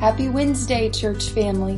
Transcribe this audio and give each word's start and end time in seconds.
Happy 0.00 0.30
Wednesday, 0.30 0.88
church 0.88 1.28
family. 1.28 1.76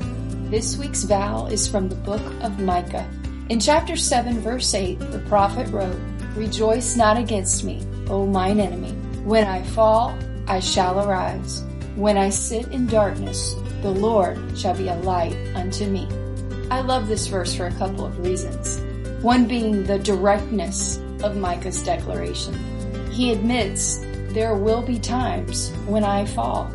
This 0.49 0.77
week's 0.77 1.03
vow 1.03 1.47
is 1.47 1.67
from 1.67 1.89
the 1.89 1.97
book 1.97 2.23
of 2.41 2.61
Micah. 2.61 3.05
In 3.49 3.59
chapter 3.59 3.97
7, 3.97 4.39
verse 4.39 4.73
8, 4.75 5.01
the 5.11 5.19
prophet 5.29 5.67
wrote, 5.73 5.99
Rejoice 6.37 6.95
not 6.95 7.17
against 7.17 7.65
me, 7.65 7.85
O 8.09 8.25
mine 8.25 8.61
enemy. 8.61 8.93
When 9.25 9.49
I 9.49 9.65
fall, 9.65 10.17
I 10.47 10.61
shall 10.61 11.05
arise. 11.05 11.65
When 11.97 12.17
I 12.17 12.31
sit 12.31 12.69
in 12.69 12.87
darkness, 12.87 13.57
the 13.83 13.91
Lord 13.91 14.39
shall 14.57 14.77
be 14.77 14.87
a 14.87 14.95
light 14.99 15.37
unto 15.57 15.91
me. 15.91 16.07
I 16.71 16.81
love 16.81 17.09
this 17.09 17.27
verse 17.27 17.53
for 17.53 17.67
a 17.67 17.75
couple 17.75 18.07
of 18.07 18.21
reasons. 18.21 18.81
One 19.25 19.49
being 19.49 19.83
the 19.83 19.99
directness 19.99 20.99
of 21.25 21.37
Micah's 21.37 21.83
declaration. 21.83 22.55
He 23.11 23.33
admits 23.33 23.99
there 24.29 24.55
will 24.55 24.83
be 24.83 25.01
times 25.01 25.73
when 25.87 26.05
I 26.05 26.25
fall. 26.25 26.73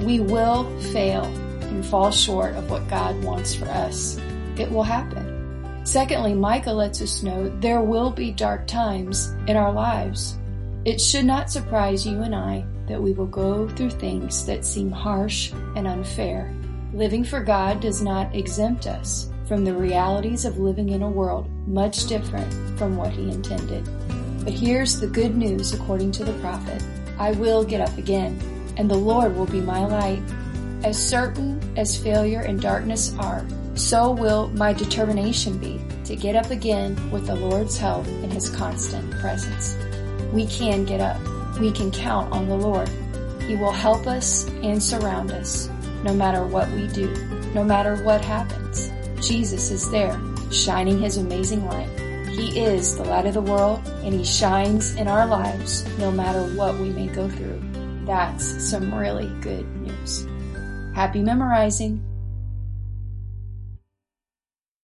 We 0.00 0.20
will 0.20 0.64
fail 0.92 1.24
and 1.24 1.84
fall 1.84 2.10
short 2.10 2.54
of 2.54 2.70
what 2.70 2.88
God 2.88 3.22
wants 3.22 3.54
for 3.54 3.66
us. 3.66 4.18
It 4.56 4.70
will 4.70 4.82
happen. 4.82 5.82
Secondly, 5.84 6.34
Micah 6.34 6.72
lets 6.72 7.00
us 7.00 7.22
know 7.22 7.48
there 7.60 7.80
will 7.80 8.10
be 8.10 8.30
dark 8.30 8.66
times 8.66 9.34
in 9.46 9.56
our 9.56 9.72
lives. 9.72 10.38
It 10.84 11.00
should 11.00 11.24
not 11.24 11.50
surprise 11.50 12.06
you 12.06 12.22
and 12.22 12.34
I 12.34 12.64
that 12.86 13.02
we 13.02 13.12
will 13.12 13.26
go 13.26 13.68
through 13.68 13.90
things 13.90 14.44
that 14.46 14.64
seem 14.64 14.90
harsh 14.90 15.52
and 15.76 15.86
unfair. 15.86 16.54
Living 16.92 17.24
for 17.24 17.40
God 17.40 17.80
does 17.80 18.02
not 18.02 18.34
exempt 18.34 18.86
us 18.86 19.30
from 19.46 19.64
the 19.64 19.74
realities 19.74 20.44
of 20.44 20.58
living 20.58 20.90
in 20.90 21.02
a 21.02 21.10
world 21.10 21.50
much 21.66 22.06
different 22.06 22.52
from 22.78 22.96
what 22.96 23.12
He 23.12 23.30
intended. 23.30 23.88
But 24.44 24.52
here's 24.52 25.00
the 25.00 25.06
good 25.06 25.36
news 25.36 25.72
according 25.72 26.12
to 26.12 26.24
the 26.24 26.38
prophet 26.40 26.82
I 27.18 27.32
will 27.32 27.64
get 27.64 27.80
up 27.80 27.96
again, 27.98 28.38
and 28.78 28.90
the 28.90 28.96
Lord 28.96 29.36
will 29.36 29.46
be 29.46 29.60
my 29.60 29.84
light. 29.84 30.22
As 30.84 30.96
certain 30.96 31.60
as 31.76 32.00
failure 32.00 32.40
and 32.40 32.60
darkness 32.60 33.14
are, 33.18 33.44
so 33.74 34.12
will 34.12 34.48
my 34.50 34.72
determination 34.72 35.58
be 35.58 35.80
to 36.04 36.16
get 36.16 36.36
up 36.36 36.50
again 36.50 37.10
with 37.10 37.26
the 37.26 37.34
Lord's 37.34 37.76
help 37.76 38.06
and 38.06 38.32
His 38.32 38.48
constant 38.48 39.10
presence. 39.20 39.76
We 40.32 40.46
can 40.46 40.84
get 40.84 41.00
up. 41.00 41.20
We 41.58 41.72
can 41.72 41.90
count 41.90 42.32
on 42.32 42.48
the 42.48 42.56
Lord. 42.56 42.88
He 43.42 43.56
will 43.56 43.72
help 43.72 44.06
us 44.06 44.48
and 44.62 44.82
surround 44.82 45.32
us 45.32 45.68
no 46.04 46.14
matter 46.14 46.46
what 46.46 46.70
we 46.70 46.86
do, 46.88 47.12
no 47.54 47.64
matter 47.64 47.96
what 48.04 48.24
happens. 48.24 48.92
Jesus 49.20 49.70
is 49.70 49.90
there, 49.90 50.20
shining 50.52 51.00
His 51.00 51.16
amazing 51.16 51.66
light. 51.66 51.88
He 52.28 52.60
is 52.60 52.96
the 52.96 53.04
light 53.04 53.26
of 53.26 53.34
the 53.34 53.40
world 53.40 53.80
and 54.04 54.14
He 54.14 54.24
shines 54.24 54.94
in 54.94 55.08
our 55.08 55.26
lives 55.26 55.84
no 55.98 56.12
matter 56.12 56.42
what 56.54 56.78
we 56.78 56.90
may 56.90 57.08
go 57.08 57.28
through. 57.28 57.60
That's 58.08 58.70
some 58.70 58.94
really 58.94 59.28
good 59.42 59.66
news. 59.82 60.26
Happy 60.94 61.20
memorizing. 61.20 62.02